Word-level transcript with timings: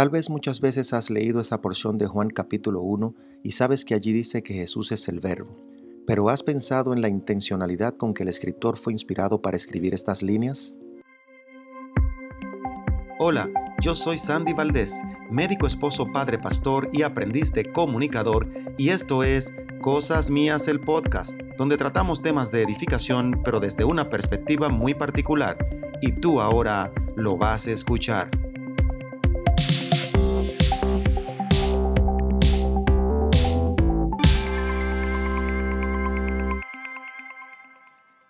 Tal 0.00 0.08
vez 0.08 0.30
muchas 0.30 0.62
veces 0.62 0.94
has 0.94 1.10
leído 1.10 1.42
esa 1.42 1.60
porción 1.60 1.98
de 1.98 2.06
Juan 2.06 2.30
capítulo 2.30 2.80
1 2.80 3.14
y 3.42 3.52
sabes 3.52 3.84
que 3.84 3.92
allí 3.92 4.14
dice 4.14 4.42
que 4.42 4.54
Jesús 4.54 4.92
es 4.92 5.08
el 5.08 5.20
verbo, 5.20 5.62
pero 6.06 6.30
¿has 6.30 6.42
pensado 6.42 6.94
en 6.94 7.02
la 7.02 7.10
intencionalidad 7.10 7.98
con 7.98 8.14
que 8.14 8.22
el 8.22 8.30
escritor 8.30 8.78
fue 8.78 8.94
inspirado 8.94 9.42
para 9.42 9.58
escribir 9.58 9.92
estas 9.92 10.22
líneas? 10.22 10.74
Hola, 13.18 13.50
yo 13.82 13.94
soy 13.94 14.16
Sandy 14.16 14.54
Valdés, 14.54 15.02
médico 15.30 15.66
esposo, 15.66 16.10
padre 16.10 16.38
pastor 16.38 16.88
y 16.94 17.02
aprendiz 17.02 17.52
de 17.52 17.70
comunicador, 17.70 18.48
y 18.78 18.88
esto 18.88 19.22
es 19.22 19.52
Cosas 19.82 20.30
Mías 20.30 20.66
el 20.68 20.80
podcast, 20.80 21.38
donde 21.58 21.76
tratamos 21.76 22.22
temas 22.22 22.50
de 22.50 22.62
edificación, 22.62 23.42
pero 23.44 23.60
desde 23.60 23.84
una 23.84 24.08
perspectiva 24.08 24.70
muy 24.70 24.94
particular, 24.94 25.58
y 26.00 26.12
tú 26.12 26.40
ahora 26.40 26.90
lo 27.16 27.36
vas 27.36 27.66
a 27.66 27.72
escuchar. 27.72 28.30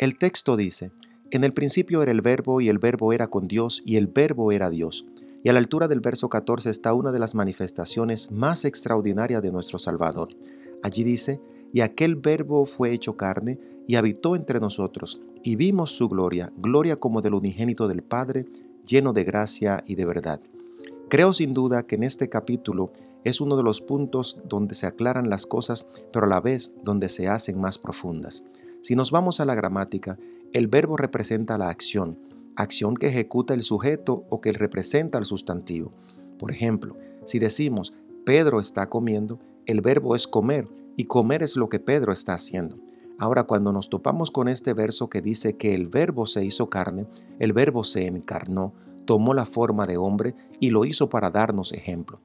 El 0.01 0.17
texto 0.17 0.57
dice, 0.57 0.93
en 1.31 1.45
el 1.45 1.53
principio 1.53 2.03
era 2.03 2.11
el 2.11 2.23
verbo 2.23 2.63
y 2.63 2.71
el 2.71 2.79
verbo 2.79 3.13
era 3.13 3.27
con 3.27 3.47
Dios 3.47 3.83
y 3.85 3.97
el 3.97 4.07
verbo 4.07 4.51
era 4.51 4.71
Dios. 4.71 5.05
Y 5.45 5.51
a 5.51 5.53
la 5.53 5.59
altura 5.59 5.89
del 5.89 6.01
verso 6.01 6.31
14 6.31 6.71
está 6.71 6.95
una 6.95 7.13
de 7.13 7.19
las 7.19 7.35
manifestaciones 7.35 8.31
más 8.31 8.65
extraordinarias 8.65 9.43
de 9.43 9.53
nuestro 9.53 9.79
Salvador. 9.79 10.31
Allí 10.83 11.05
dice, 11.05 11.43
y 11.75 11.83
aquel 11.83 12.17
verbo 12.17 12.65
fue 12.65 12.95
hecho 12.95 13.19
carne 13.19 13.61
y 13.87 13.97
habitó 13.97 14.37
entre 14.37 14.59
nosotros, 14.59 15.21
y 15.43 15.57
vimos 15.57 15.91
su 15.91 16.09
gloria, 16.09 16.51
gloria 16.57 16.97
como 16.97 17.21
del 17.21 17.35
unigénito 17.35 17.87
del 17.87 18.03
Padre, 18.03 18.47
lleno 18.83 19.13
de 19.13 19.25
gracia 19.25 19.85
y 19.87 19.97
de 19.97 20.07
verdad. 20.07 20.41
Creo 21.11 21.35
sin 21.35 21.53
duda 21.53 21.83
que 21.83 21.97
en 21.97 22.05
este 22.05 22.31
capítulo 22.31 22.91
es 23.25 23.43
uno 23.43 23.55
de 23.55 23.65
los 23.65 23.83
puntos 23.83 24.39
donde 24.49 24.75
se 24.75 24.87
aclaran 24.87 25.29
las 25.29 25.45
cosas, 25.45 25.87
pero 26.11 26.25
a 26.25 26.29
la 26.31 26.41
vez 26.41 26.73
donde 26.85 27.11
se 27.11 27.29
hacen 27.29 27.61
más 27.61 27.77
profundas. 27.77 28.45
Si 28.83 28.97
nos 28.97 29.11
vamos 29.11 29.41
a 29.41 29.45
la 29.45 29.55
gramática, 29.55 30.19
el 30.53 30.69
verbo 30.69 30.97
representa 30.97 31.59
la 31.59 31.69
acción, 31.69 32.19
acción 32.57 32.95
que 32.95 33.09
ejecuta 33.09 33.55
el 33.55 33.63
sujeto 33.63 34.25
o 34.31 34.41
que 34.41 34.53
representa 34.53 35.19
el 35.19 35.25
sustantivo. 35.25 35.93
Por 36.39 36.51
ejemplo, 36.51 36.97
si 37.25 37.39
decimos 37.39 37.93
Pedro 38.25 38.61
está 38.61 38.89
comiendo, 38.89 39.39
el 39.67 39.81
verbo 39.81 40.17
es 40.17 40.27
comer 40.27 40.69
y 40.97 41.05
comer 41.05 41.43
es 41.43 41.57
lo 41.57 41.69
que 41.69 41.79
Pedro 41.79 42.13
está 42.13 42.35
haciendo. 42.35 42.79
Ahora, 43.19 43.45
cuando 43.45 43.73
nos 43.73 43.91
topamos 43.91 44.31
con 44.31 44.49
este 44.49 44.73
verso 44.73 45.11
que 45.11 45.21
dice 45.21 45.57
que 45.57 45.75
el 45.75 45.89
verbo 45.89 46.25
se 46.25 46.45
hizo 46.45 46.71
carne, 46.71 47.07
el 47.39 47.53
verbo 47.53 47.85
se 47.85 48.07
encarnó, 48.07 48.73
tomó 49.05 49.35
la 49.35 49.45
forma 49.45 49.85
de 49.85 49.99
hombre 49.99 50.35
y 50.59 50.71
lo 50.71 50.87
hizo 50.87 51.11
para 51.11 51.31
darnos 51.31 51.73
ejemplo. 51.73 52.21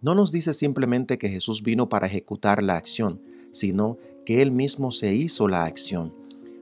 No 0.00 0.14
nos 0.14 0.32
dice 0.32 0.54
simplemente 0.54 1.18
que 1.18 1.28
Jesús 1.28 1.62
vino 1.62 1.88
para 1.88 2.08
ejecutar 2.08 2.62
la 2.62 2.76
acción, 2.76 3.20
sino 3.50 3.96
que 4.28 4.42
Él 4.42 4.52
mismo 4.52 4.92
se 4.92 5.14
hizo 5.14 5.48
la 5.48 5.64
acción. 5.64 6.12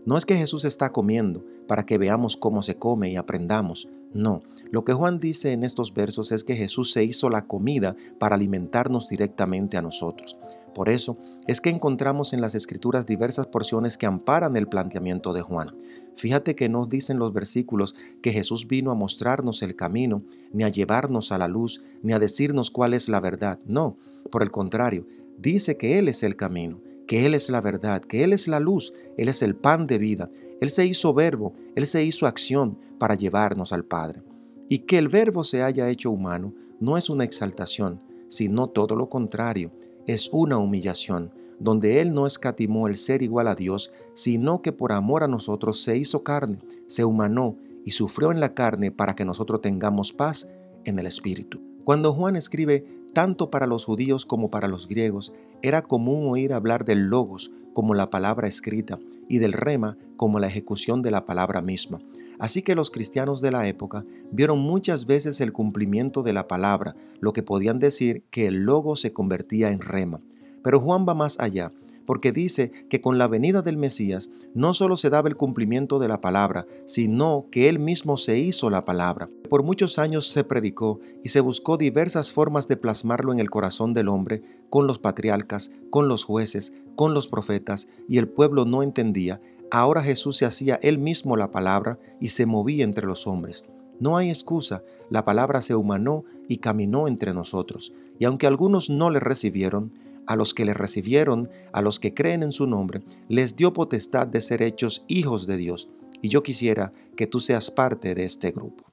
No 0.04 0.16
es 0.16 0.24
que 0.24 0.36
Jesús 0.36 0.64
está 0.64 0.92
comiendo 0.92 1.44
para 1.66 1.84
que 1.84 1.98
veamos 1.98 2.36
cómo 2.36 2.62
se 2.62 2.76
come 2.76 3.10
y 3.10 3.16
aprendamos. 3.16 3.88
No, 4.14 4.44
lo 4.70 4.84
que 4.84 4.92
Juan 4.92 5.18
dice 5.18 5.50
en 5.50 5.64
estos 5.64 5.92
versos 5.92 6.30
es 6.30 6.44
que 6.44 6.54
Jesús 6.54 6.92
se 6.92 7.02
hizo 7.02 7.28
la 7.28 7.48
comida 7.48 7.96
para 8.20 8.36
alimentarnos 8.36 9.08
directamente 9.08 9.76
a 9.76 9.82
nosotros. 9.82 10.38
Por 10.76 10.88
eso 10.88 11.18
es 11.48 11.60
que 11.60 11.70
encontramos 11.70 12.32
en 12.32 12.40
las 12.40 12.54
escrituras 12.54 13.04
diversas 13.04 13.48
porciones 13.48 13.98
que 13.98 14.06
amparan 14.06 14.56
el 14.56 14.68
planteamiento 14.68 15.32
de 15.32 15.42
Juan. 15.42 15.74
Fíjate 16.14 16.54
que 16.54 16.68
no 16.68 16.86
dicen 16.86 17.18
los 17.18 17.32
versículos 17.32 17.96
que 18.22 18.30
Jesús 18.30 18.68
vino 18.68 18.92
a 18.92 18.94
mostrarnos 18.94 19.60
el 19.62 19.74
camino, 19.74 20.22
ni 20.52 20.62
a 20.62 20.68
llevarnos 20.68 21.32
a 21.32 21.38
la 21.38 21.48
luz, 21.48 21.82
ni 22.04 22.12
a 22.12 22.20
decirnos 22.20 22.70
cuál 22.70 22.94
es 22.94 23.08
la 23.08 23.18
verdad. 23.18 23.58
No, 23.66 23.96
por 24.30 24.44
el 24.44 24.52
contrario, 24.52 25.04
dice 25.36 25.76
que 25.76 25.98
Él 25.98 26.06
es 26.06 26.22
el 26.22 26.36
camino, 26.36 26.80
que 27.06 27.26
Él 27.26 27.34
es 27.34 27.50
la 27.50 27.60
verdad, 27.60 28.02
que 28.02 28.24
Él 28.24 28.32
es 28.32 28.48
la 28.48 28.60
luz, 28.60 28.92
Él 29.16 29.28
es 29.28 29.42
el 29.42 29.56
pan 29.56 29.86
de 29.86 29.98
vida. 29.98 30.28
Él 30.60 30.70
se 30.70 30.86
hizo 30.86 31.14
verbo, 31.14 31.54
Él 31.74 31.86
se 31.86 32.04
hizo 32.04 32.26
acción 32.26 32.78
para 32.98 33.14
llevarnos 33.14 33.72
al 33.72 33.84
Padre. 33.84 34.22
Y 34.68 34.80
que 34.80 34.98
el 34.98 35.08
verbo 35.08 35.44
se 35.44 35.62
haya 35.62 35.88
hecho 35.88 36.10
humano 36.10 36.54
no 36.80 36.96
es 36.96 37.08
una 37.08 37.24
exaltación, 37.24 38.00
sino 38.28 38.68
todo 38.68 38.96
lo 38.96 39.08
contrario, 39.08 39.70
es 40.06 40.28
una 40.32 40.58
humillación, 40.58 41.32
donde 41.58 42.00
Él 42.00 42.12
no 42.12 42.26
escatimó 42.26 42.86
el 42.86 42.96
ser 42.96 43.22
igual 43.22 43.48
a 43.48 43.54
Dios, 43.54 43.92
sino 44.14 44.62
que 44.62 44.72
por 44.72 44.92
amor 44.92 45.22
a 45.22 45.28
nosotros 45.28 45.82
se 45.82 45.96
hizo 45.96 46.22
carne, 46.22 46.58
se 46.86 47.04
humanó 47.04 47.56
y 47.84 47.92
sufrió 47.92 48.30
en 48.30 48.40
la 48.40 48.54
carne 48.54 48.90
para 48.90 49.14
que 49.14 49.24
nosotros 49.24 49.60
tengamos 49.60 50.12
paz 50.12 50.48
en 50.84 50.98
el 50.98 51.06
Espíritu. 51.06 51.60
Cuando 51.84 52.12
Juan 52.12 52.36
escribe 52.36 52.84
tanto 53.16 53.48
para 53.48 53.66
los 53.66 53.86
judíos 53.86 54.26
como 54.26 54.50
para 54.50 54.68
los 54.68 54.88
griegos, 54.88 55.32
era 55.62 55.80
común 55.80 56.28
oír 56.28 56.52
hablar 56.52 56.84
del 56.84 57.04
logos 57.04 57.50
como 57.72 57.94
la 57.94 58.10
palabra 58.10 58.46
escrita 58.46 58.98
y 59.26 59.38
del 59.38 59.54
rema 59.54 59.96
como 60.18 60.38
la 60.38 60.48
ejecución 60.48 61.00
de 61.00 61.10
la 61.10 61.24
palabra 61.24 61.62
misma. 61.62 61.98
Así 62.38 62.60
que 62.60 62.74
los 62.74 62.90
cristianos 62.90 63.40
de 63.40 63.52
la 63.52 63.66
época 63.68 64.04
vieron 64.32 64.58
muchas 64.58 65.06
veces 65.06 65.40
el 65.40 65.54
cumplimiento 65.54 66.22
de 66.22 66.34
la 66.34 66.46
palabra, 66.46 66.94
lo 67.18 67.32
que 67.32 67.42
podían 67.42 67.78
decir 67.78 68.22
que 68.30 68.48
el 68.48 68.64
logo 68.64 68.96
se 68.96 69.12
convertía 69.12 69.70
en 69.70 69.80
rema. 69.80 70.20
Pero 70.62 70.78
Juan 70.78 71.06
va 71.08 71.14
más 71.14 71.40
allá 71.40 71.72
porque 72.06 72.32
dice 72.32 72.70
que 72.88 73.00
con 73.00 73.18
la 73.18 73.28
venida 73.28 73.60
del 73.62 73.76
Mesías 73.76 74.30
no 74.54 74.72
solo 74.72 74.96
se 74.96 75.10
daba 75.10 75.28
el 75.28 75.36
cumplimiento 75.36 75.98
de 75.98 76.08
la 76.08 76.20
palabra, 76.20 76.66
sino 76.86 77.46
que 77.50 77.68
él 77.68 77.78
mismo 77.78 78.16
se 78.16 78.38
hizo 78.38 78.70
la 78.70 78.84
palabra. 78.84 79.28
Por 79.50 79.62
muchos 79.62 79.98
años 79.98 80.28
se 80.28 80.44
predicó 80.44 81.00
y 81.22 81.28
se 81.28 81.40
buscó 81.40 81.76
diversas 81.76 82.32
formas 82.32 82.68
de 82.68 82.76
plasmarlo 82.76 83.32
en 83.32 83.40
el 83.40 83.50
corazón 83.50 83.92
del 83.92 84.08
hombre, 84.08 84.42
con 84.70 84.86
los 84.86 84.98
patriarcas, 84.98 85.70
con 85.90 86.08
los 86.08 86.24
jueces, 86.24 86.72
con 86.94 87.12
los 87.12 87.28
profetas, 87.28 87.88
y 88.08 88.18
el 88.18 88.28
pueblo 88.28 88.64
no 88.64 88.82
entendía. 88.82 89.40
Ahora 89.70 90.02
Jesús 90.02 90.36
se 90.36 90.46
hacía 90.46 90.78
él 90.82 90.98
mismo 90.98 91.36
la 91.36 91.50
palabra 91.50 91.98
y 92.20 92.28
se 92.28 92.46
movía 92.46 92.84
entre 92.84 93.06
los 93.06 93.26
hombres. 93.26 93.64
No 93.98 94.16
hay 94.16 94.28
excusa, 94.28 94.82
la 95.10 95.24
palabra 95.24 95.62
se 95.62 95.74
humanó 95.74 96.24
y 96.48 96.58
caminó 96.58 97.08
entre 97.08 97.32
nosotros, 97.32 97.94
y 98.18 98.26
aunque 98.26 98.46
algunos 98.46 98.90
no 98.90 99.10
le 99.10 99.20
recibieron, 99.20 99.90
a 100.26 100.36
los 100.36 100.54
que 100.54 100.64
le 100.64 100.74
recibieron, 100.74 101.50
a 101.72 101.82
los 101.82 102.00
que 102.00 102.14
creen 102.14 102.42
en 102.42 102.52
su 102.52 102.66
nombre, 102.66 103.02
les 103.28 103.56
dio 103.56 103.72
potestad 103.72 104.26
de 104.26 104.40
ser 104.40 104.62
hechos 104.62 105.04
hijos 105.08 105.46
de 105.46 105.56
Dios. 105.56 105.88
Y 106.22 106.28
yo 106.28 106.42
quisiera 106.42 106.92
que 107.16 107.26
tú 107.26 107.40
seas 107.40 107.70
parte 107.70 108.14
de 108.14 108.24
este 108.24 108.50
grupo. 108.50 108.84